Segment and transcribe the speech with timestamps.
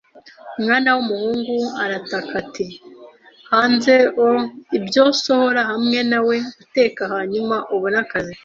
[0.63, 2.65] mwana w'umuhungu, ”arataka ati:“
[3.51, 3.93] hanze
[4.25, 4.27] o
[4.77, 5.03] 'ibyo!
[5.23, 8.33] Sohora hamwe nawe guteka hanyuma ubone akazi.”